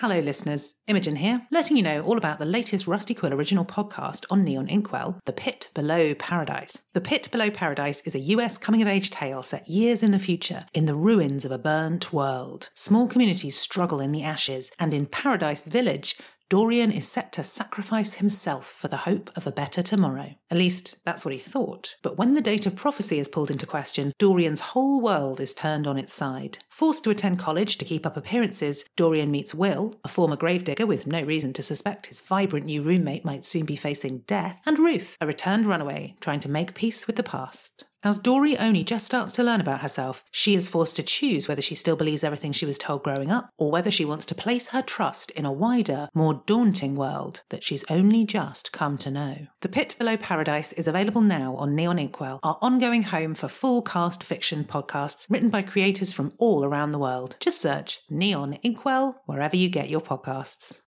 Hello, 0.00 0.18
listeners. 0.18 0.76
Imogen 0.86 1.16
here, 1.16 1.46
letting 1.50 1.76
you 1.76 1.82
know 1.82 2.00
all 2.00 2.16
about 2.16 2.38
the 2.38 2.46
latest 2.46 2.86
Rusty 2.86 3.12
Quill 3.12 3.34
original 3.34 3.66
podcast 3.66 4.24
on 4.30 4.42
Neon 4.42 4.66
Inkwell, 4.66 5.20
The 5.26 5.32
Pit 5.34 5.68
Below 5.74 6.14
Paradise. 6.14 6.86
The 6.94 7.02
Pit 7.02 7.28
Below 7.30 7.50
Paradise 7.50 8.00
is 8.06 8.14
a 8.14 8.20
US 8.34 8.56
coming 8.56 8.80
of 8.80 8.88
age 8.88 9.10
tale 9.10 9.42
set 9.42 9.68
years 9.68 10.02
in 10.02 10.10
the 10.10 10.18
future 10.18 10.64
in 10.72 10.86
the 10.86 10.94
ruins 10.94 11.44
of 11.44 11.52
a 11.52 11.58
burnt 11.58 12.14
world. 12.14 12.70
Small 12.72 13.08
communities 13.08 13.58
struggle 13.58 14.00
in 14.00 14.10
the 14.10 14.22
ashes, 14.22 14.72
and 14.78 14.94
in 14.94 15.04
Paradise 15.04 15.66
Village, 15.66 16.16
Dorian 16.50 16.90
is 16.90 17.06
set 17.06 17.30
to 17.34 17.44
sacrifice 17.44 18.14
himself 18.14 18.66
for 18.66 18.88
the 18.88 18.96
hope 18.96 19.30
of 19.36 19.46
a 19.46 19.52
better 19.52 19.84
tomorrow. 19.84 20.34
At 20.50 20.58
least, 20.58 20.96
that's 21.04 21.24
what 21.24 21.32
he 21.32 21.38
thought. 21.38 21.94
But 22.02 22.18
when 22.18 22.34
the 22.34 22.40
date 22.40 22.66
of 22.66 22.74
prophecy 22.74 23.20
is 23.20 23.28
pulled 23.28 23.52
into 23.52 23.66
question, 23.66 24.12
Dorian's 24.18 24.58
whole 24.58 25.00
world 25.00 25.40
is 25.40 25.54
turned 25.54 25.86
on 25.86 25.96
its 25.96 26.12
side. 26.12 26.58
Forced 26.68 27.04
to 27.04 27.10
attend 27.10 27.38
college 27.38 27.78
to 27.78 27.84
keep 27.84 28.04
up 28.04 28.16
appearances, 28.16 28.84
Dorian 28.96 29.30
meets 29.30 29.54
Will, 29.54 29.94
a 30.02 30.08
former 30.08 30.34
gravedigger 30.34 30.86
with 30.86 31.06
no 31.06 31.22
reason 31.22 31.52
to 31.52 31.62
suspect 31.62 32.08
his 32.08 32.18
vibrant 32.18 32.66
new 32.66 32.82
roommate 32.82 33.24
might 33.24 33.44
soon 33.44 33.64
be 33.64 33.76
facing 33.76 34.24
death, 34.26 34.60
and 34.66 34.80
Ruth, 34.80 35.16
a 35.20 35.28
returned 35.28 35.66
runaway 35.66 36.16
trying 36.20 36.40
to 36.40 36.50
make 36.50 36.74
peace 36.74 37.06
with 37.06 37.14
the 37.14 37.22
past. 37.22 37.84
As 38.02 38.18
Dory 38.18 38.56
only 38.56 38.82
just 38.82 39.04
starts 39.04 39.30
to 39.32 39.42
learn 39.42 39.60
about 39.60 39.82
herself, 39.82 40.24
she 40.30 40.54
is 40.54 40.70
forced 40.70 40.96
to 40.96 41.02
choose 41.02 41.46
whether 41.46 41.60
she 41.60 41.74
still 41.74 41.96
believes 41.96 42.24
everything 42.24 42.52
she 42.52 42.64
was 42.64 42.78
told 42.78 43.02
growing 43.02 43.30
up, 43.30 43.50
or 43.58 43.70
whether 43.70 43.90
she 43.90 44.06
wants 44.06 44.24
to 44.26 44.34
place 44.34 44.68
her 44.68 44.80
trust 44.80 45.30
in 45.32 45.44
a 45.44 45.52
wider, 45.52 46.08
more 46.14 46.42
daunting 46.46 46.96
world 46.96 47.42
that 47.50 47.62
she's 47.62 47.84
only 47.90 48.24
just 48.24 48.72
come 48.72 48.96
to 48.96 49.10
know. 49.10 49.46
The 49.60 49.68
Pit 49.68 49.96
Below 49.98 50.16
Paradise 50.16 50.72
is 50.72 50.88
available 50.88 51.20
now 51.20 51.56
on 51.56 51.74
Neon 51.74 51.98
Inkwell, 51.98 52.40
our 52.42 52.58
ongoing 52.62 53.02
home 53.02 53.34
for 53.34 53.48
full 53.48 53.82
cast 53.82 54.24
fiction 54.24 54.64
podcasts 54.64 55.28
written 55.28 55.50
by 55.50 55.60
creators 55.60 56.14
from 56.14 56.32
all 56.38 56.64
around 56.64 56.92
the 56.92 56.98
world. 56.98 57.36
Just 57.38 57.60
search 57.60 58.00
Neon 58.08 58.54
Inkwell 58.62 59.20
wherever 59.26 59.56
you 59.56 59.68
get 59.68 59.90
your 59.90 60.00
podcasts. 60.00 60.80